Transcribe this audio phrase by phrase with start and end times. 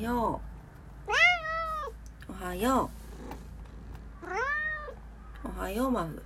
[0.00, 0.40] よ
[2.28, 2.30] う。
[2.30, 2.90] おはよ
[5.44, 5.48] う。
[5.48, 6.22] おはようマフ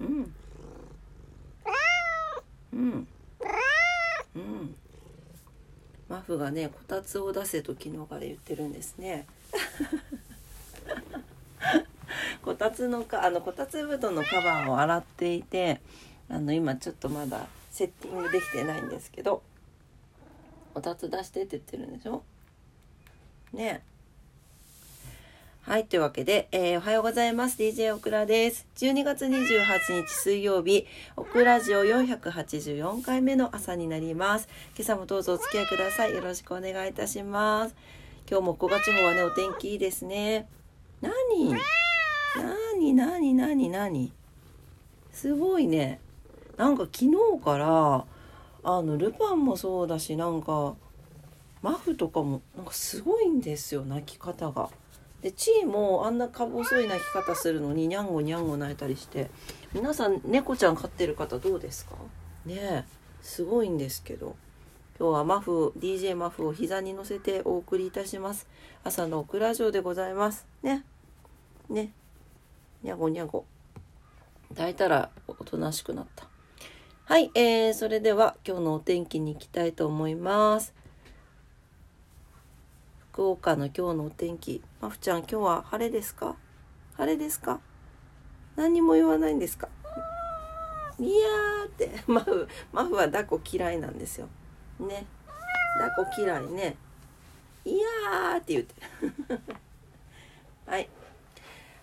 [0.00, 0.34] うん。
[2.72, 3.08] うん。
[4.34, 4.74] うん。
[6.08, 9.26] マフがねこたつを出せと昨日から言ってるんですね。
[12.42, 15.80] こたつのかあのこたつ布団のカバーを洗っていて
[16.28, 19.42] あの今ちょっとまだセッティングできてないんですけど。
[20.74, 22.24] こたつ出してって言ってるんでしょ？
[23.52, 23.84] ね。
[25.62, 27.56] はいというわけで、えー、おはようございます。
[27.62, 28.66] DJ オクラです。
[28.76, 34.48] 12月28日水曜日オクラジオ484回目の朝になります。
[34.76, 36.12] 今朝もどうぞお付き合いください。
[36.12, 37.74] よろしくお願いいたします。
[38.28, 40.48] 今日も古賀地方はねお天気いいですね。
[41.00, 41.54] 何？
[42.36, 42.92] 何？
[42.92, 43.34] 何？
[43.34, 43.70] 何？
[43.70, 44.12] 何？
[45.12, 46.00] すごいね。
[46.58, 47.10] なんか昨日
[47.42, 48.04] から
[48.64, 50.74] あのルパンもそうだしなんか
[51.62, 54.70] マフとかもなんかすごいんですよ泣き方が。
[55.22, 59.30] でチーもあんなか細い泣き方するのににゃんごにゃんご泣いたりして。
[59.72, 61.94] 皆さん猫ちゃん飼ってる方どうですか？
[62.46, 62.84] ねえ
[63.22, 64.36] すごいんですけど。
[64.98, 68.46] 今日はマフ DJ マフを膝に乗せてお送りいたします。
[68.84, 70.46] 朝のオクラ城でございます。
[70.62, 70.84] ね。
[71.68, 71.92] ね。
[72.82, 73.44] にゃごにゃご
[74.50, 76.28] 抱いたらおとなしくなった。
[77.06, 80.72] はい、えー、それでは今日のお天気に行きたいと思います
[83.12, 84.62] 福岡の今日のお天気。
[84.80, 86.34] まふちゃん、今日は晴れですか？
[86.96, 87.60] 晴れですか？
[88.56, 89.68] 何も言わないんですか？
[90.98, 94.28] いやーって、 マフ、マフは抱っこ嫌いなんですよ。
[94.80, 95.04] ね。
[95.78, 96.76] 抱っこ嫌いね。
[97.66, 98.74] いやーって言って。
[100.66, 100.88] はい。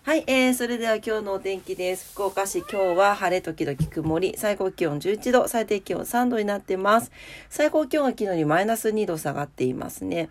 [0.04, 2.10] はい、えー、それでは今日のお天気です。
[2.12, 7.12] 福岡市、今日は晴れ時々曇り、最高気温11度、最低気温3度になってます。
[7.48, 10.28] 最高気温は昨日にマイナス2度下がっていますね。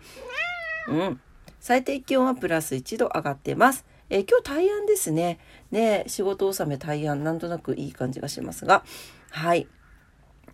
[0.88, 1.20] うん。
[1.58, 3.86] 最低気温はプラス1度上がってます。
[4.10, 5.38] えー、今日大安ですね。
[5.70, 8.84] ね仕事納め大安、なんとなくいい感じがしますが。
[9.30, 9.66] はい。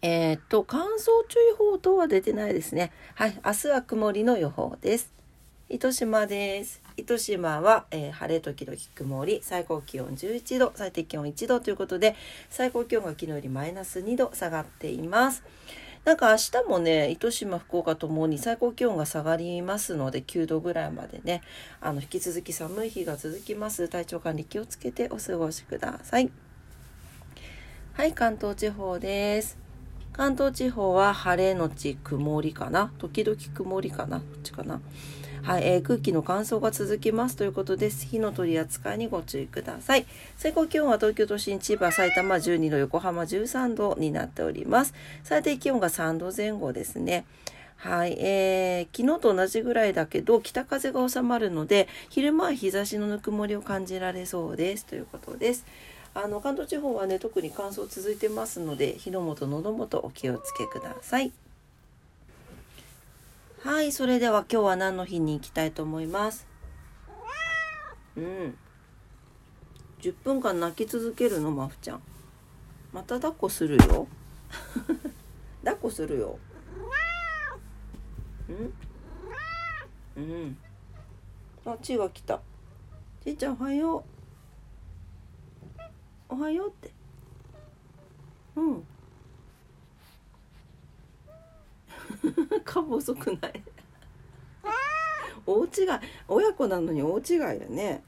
[0.00, 2.92] えー、っと、乾燥注意報等は出てないですね。
[3.16, 3.40] はい。
[3.44, 5.17] 明日は曇りの予報です。
[5.70, 6.80] 糸島です。
[6.96, 12.16] 糸島は、えー、晴れ時々曇り、最高気温11度、最低気温1度ということで、
[12.48, 15.44] 最高気温が昨日よりマイナス2度下がっています。
[16.06, 21.42] なんか明日もね、糸島、福岡ともに最高気温が下がりますので、9度ぐらいまでね、
[21.82, 23.88] あの、引き続き寒い日が続きます。
[23.88, 26.30] 体調管理気をつけてお過ごしください。
[27.92, 29.68] はい、関東地方です。
[30.18, 34.80] 関東地方は晴れのち曇りかな時々曇りかなどっちかな
[35.42, 38.06] はい、えー、空気の乾燥が続きますということです。
[38.06, 40.06] 火の取り扱いにご注意ください。
[40.36, 44.94] 最高気温は東京都心、千葉、埼玉12度、横浜13度になっております。
[45.24, 47.24] 最低気温が3度前後ですね。
[47.76, 55.64] はい、えー、昨日と同じぐらいだけど、北風が収まるので、昼間は日差しのぬくもりを感じられそうですということです。
[56.14, 61.32] あの関東地方はね特に乾燥続いてますので火の元喉元お気をつけください。
[63.64, 66.46] はい、それでは今日は何の日に行きたいと思います？
[68.16, 68.56] うん。
[70.00, 72.02] 10分間泣き続けるの、まふちゃん。
[72.92, 74.06] また抱っこするよ。
[75.64, 76.38] 抱っこするよ。
[78.48, 78.72] うん？
[80.16, 80.58] うん。
[81.66, 82.40] あ、ちが来た。
[83.24, 84.04] ちいちゃんおはよ
[86.30, 86.34] う。
[86.34, 86.92] おはようって。
[88.54, 88.86] うん。
[92.64, 93.62] 顔細くない。
[95.46, 95.70] 大違い。
[96.28, 98.02] 親子なのに大違いだね。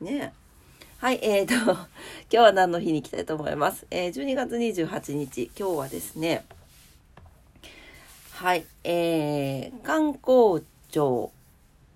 [0.00, 0.34] ね。
[0.98, 1.78] はいえーと今
[2.28, 5.50] 日は何の日に行きたいと思います、えー、12月28日。
[5.58, 6.44] 今日はですね。
[8.32, 11.32] はいえー、観光庁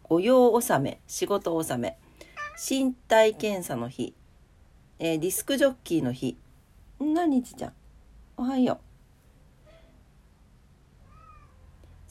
[0.04, 1.98] 御用納め仕事納め
[2.56, 4.14] 身体検査の日、
[4.98, 6.36] えー、ディスクジョッキーの日。
[7.00, 7.68] 何日ちゃ？
[7.68, 7.72] ん
[8.38, 8.93] おはよう。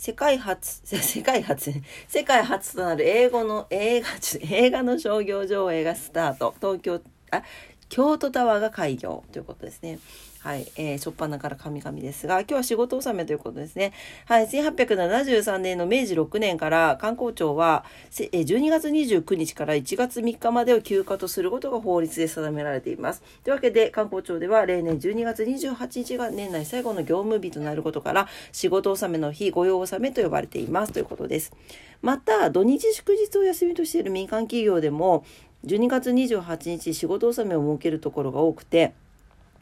[0.04, 1.72] 世界初、世界初、
[2.10, 4.10] 世界初となる英語の映画、
[4.42, 6.54] 映画の商業上映がスタート。
[6.60, 7.02] 東京、
[7.32, 7.42] あ、
[7.88, 10.00] 京都タワーが開業ということですね。
[10.44, 13.94] はい、えー、初っ端から神々ですが、今日は仕事納めということですね。
[14.26, 23.24] はい、1873年の明治6年から観光庁は、12月29日から1月3日までを休暇とすることが法律で定められています。
[23.46, 31.54] というわけで、観光庁では例年12月28日が年内最後の業務日となることから、仕事納めの日、御用納めと呼ばれていますということです。
[32.02, 35.24] また、土日祝日を休みとしている民間企業でも、
[35.66, 38.94] 12月28日仕事納めを設けるところが多くて、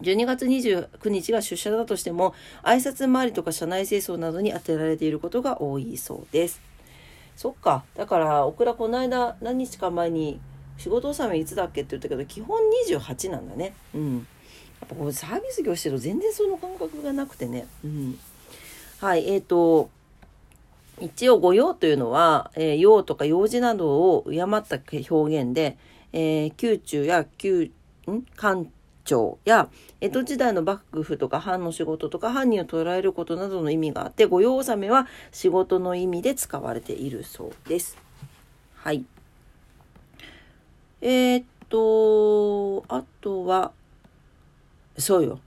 [0.02, 2.34] 12月29日が出社だとしても
[2.64, 6.62] 挨拶回りとか社内清掃などに当てられていることが多いそうです。
[7.36, 7.84] そっか。
[7.96, 10.40] だからオクラこの間何日か前に
[10.78, 13.74] 仕事納めいつだっけって言ったけど基本28なんだね。
[13.96, 14.18] うん。
[14.18, 17.68] やっぱこうサービス業してると全然その感覚がなくてね。
[17.84, 18.20] うん。
[19.00, 19.28] はい。
[19.28, 19.90] えーと
[21.00, 25.78] 一応御用というのは、えー、用とか用事などを敬った表現で、
[26.14, 27.70] えー、宮中や宮、
[28.16, 28.24] ん？
[28.36, 28.72] 官
[29.04, 29.70] 庁や
[30.00, 37.98] 江戸時代の幕府とか藩の仕事とか犯人を捉えることなどの意味があって御用納めは仕事の意味で使われているそうです。
[38.76, 39.06] はい。
[41.02, 43.72] えー、っとあとは
[44.98, 45.40] そうよ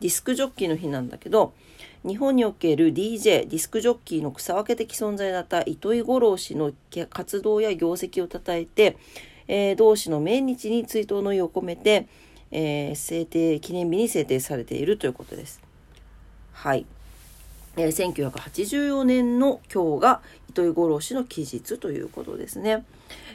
[0.00, 1.54] ディスクジョッキーの日なんだけど
[2.06, 6.72] 日本における DJ ディスクジョッキーの草分け的存在だった糸井五郎氏の
[7.10, 8.96] 活動や業績をたたえて、
[9.48, 12.06] えー、同氏の命日に追悼の意を込めて、
[12.50, 15.60] えー、制定記念日に制定されているということです。
[16.52, 16.86] はい。
[17.76, 22.84] えー、1984年の今日が糸井五郎氏の期日ということですね。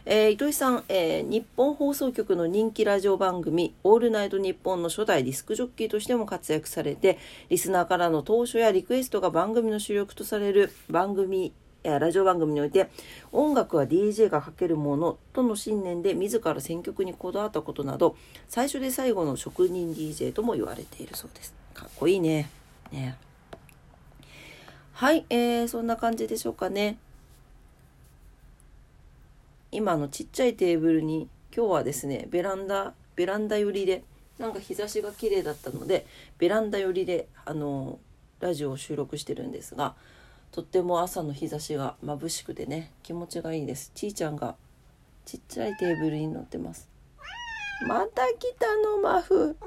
[0.06, 7.18] えー、糸井さん、えー、日本放送局の人気ラジオ番組「オールナイトニッポン」の初代ディスクジョッキーとしても活躍されて
[7.50, 12.90] リスナーからの投書やリクエストが番組の主力とされる番組ラジオ番組において
[13.32, 18.16] 音楽は DJ がかけるものとの信念で自ら選曲にこだわったことなど
[18.48, 21.54] 最初で最後の職人 DJ とも言われているそうです。
[21.74, 22.50] かっこいいね。
[22.92, 23.18] ね
[24.94, 26.98] はい、えー、そんな感じでしょうかね。
[29.72, 34.04] 今のちっちゃいテーブルに今日はですねベランダベランダ寄りで
[34.38, 36.06] なんか日差しが綺麗だったので
[36.38, 38.00] ベランダ寄りであの
[38.40, 39.96] ラジオを収録してるんですが
[40.54, 44.56] とっても朝の日差しが眩しくてね気持ちがいいですちーちゃんが
[45.26, 46.88] ちっちゃいテーブルに乗ってます
[47.88, 49.58] また来たのマフ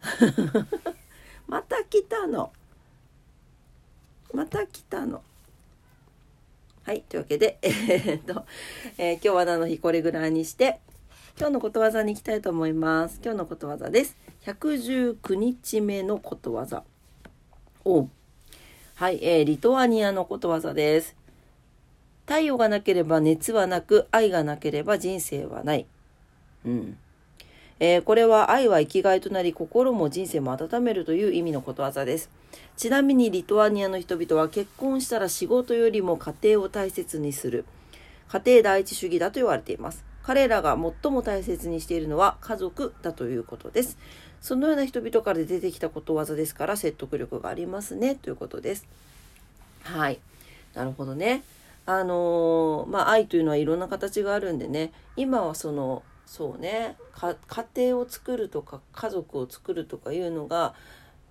[1.48, 2.52] また来たの
[4.32, 5.20] また来たの
[6.84, 7.02] はい。
[7.02, 8.46] というわけで、えー、っと、
[8.96, 10.80] えー、今日は何の日これぐらいにして、
[11.38, 13.20] 今日のことわざに行きたいと思います。
[13.22, 14.16] 今日のことわざです。
[14.46, 16.84] 119日目のことわざ。
[17.84, 18.08] お
[18.98, 21.14] はい、えー、リトアニアのことわざです。
[22.26, 25.86] 太陽がなければ熱はなく、愛がなければ人生はない。
[26.66, 26.98] うん。
[27.78, 32.28] えー、これは愛は生きがいとなり心も人生も温めるという意味のことわざです。
[32.76, 37.66] ちなみにリトアニアの人々は結婚したら仕事よりも家庭を大切にする。
[38.26, 40.04] 家庭第一主義だと言われています。
[40.28, 43.96] 彼らが最も大切にしているのは家族だということです。
[44.42, 48.86] そのような人々から出てきたことわざですから説得力がありますねということです。
[49.84, 50.18] はい。
[50.74, 51.44] なるほどね。
[51.86, 60.74] あのー、まあ愛というのはいろんな形があるんでね、今はそのそうね家庭を作るとか家族を作るとかいうのが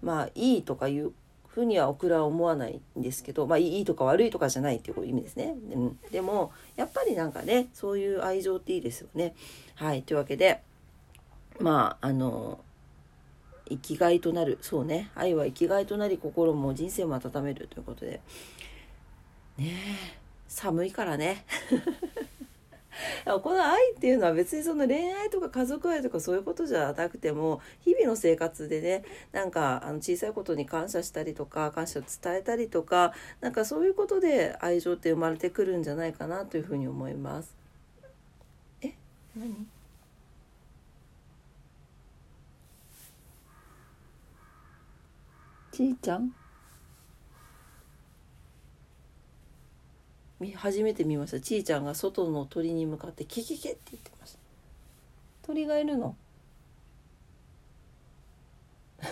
[0.01, 1.11] まあいいとかいう
[1.57, 9.33] ふうにはオクラは思わないんですけどまあいいとか悪いとかじゃないっていう意味ですね、うん、でもやっぱりなんかねそういう愛情っていいですよね。
[9.73, 10.03] はい。
[10.03, 10.61] というわけで
[11.59, 12.59] まああの
[13.67, 14.59] 生きがいとなる。
[14.61, 15.09] そうね。
[15.15, 18.21] 愛は生きがいとなり心も人生も温めるということで。
[19.57, 19.73] ね
[20.47, 21.43] 寒いからね。
[23.27, 37.53] この愛っていうのは別にその恋愛とか家族愛とかそういうことじゃなくても日々の生活でねなんかあの小さいことに感謝したりとか感謝を伝えたりとかなんかそういうことで愛情って生まれてくるんじゃないかなというふうに思います。
[38.81, 38.93] え
[39.35, 39.67] 何？
[45.71, 46.33] ちいちゃん？
[50.55, 54.39] 初めて見ましたちいちゃんが外の鳥に向かってキキキって言ってました
[55.47, 56.15] 鳥がいるの？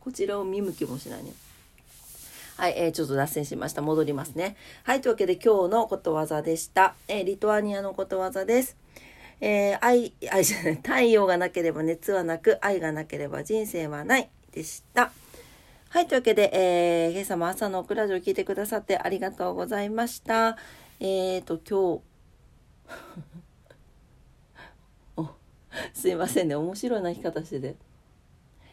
[0.00, 1.32] こちらを見向きもしないね
[2.56, 3.82] はい、えー、ちょっと脱線しました。
[3.82, 4.56] 戻りますね。
[4.84, 6.94] はい、というわけで今日のことわざでした。
[7.08, 8.76] えー、リトアニアのことわざです。
[9.40, 15.10] えー、愛、愛じゃない、太陽がなければ熱はなく、愛がなければ人生はないでした。
[15.94, 20.56] はい、というわけで、えー、今朝も朝のオクラジオを聞いてくださってありがとうございました。
[20.98, 22.02] えーと、今日、
[25.22, 25.28] お、
[25.92, 27.76] すいませんね、面白い泣き方してて。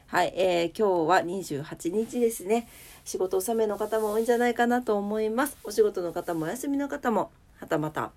[0.08, 2.68] はい、えー、今日は28日ですね。
[3.06, 5.56] 仕事納めの方も多いんじゃないかなと思います。
[5.64, 8.14] お仕事の方もお休みの方も、はたまた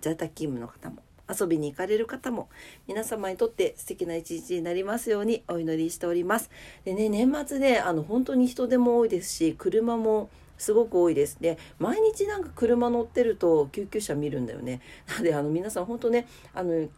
[0.00, 1.02] 在宅勤務の方も。
[1.28, 2.48] 遊びに行かれる方も
[2.86, 6.50] 皆様にとって素敵な一日になりますようにお祈りしております。
[6.84, 11.38] でね年末であの本当に人手も多いですし車もすごく多いです。
[11.40, 14.80] で毎日なんか車乗ってると救急車見るんだよね。
[15.08, 16.88] な のであの皆さん本当ねあの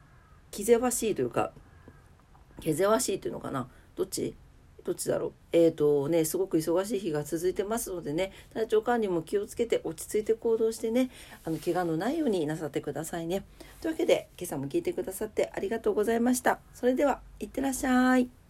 [0.51, 1.53] 気ぜわしいというか
[2.61, 3.69] 毛ぜわしいというのかな？
[3.97, 4.35] どっち？
[4.85, 5.33] どっちだろう？
[5.53, 8.33] えっ、ー、とねすごく忙しい日が続いてますのでね。
[8.53, 11.11] 体調管理も気をつけて落ち着いて行動してね
[11.45, 13.45] あの怪我のないようになさってくださいね。
[13.81, 16.61] というわけで今朝も聞いてくださってありがとうございました。
[16.75, 18.44] それではいってらっしゃい。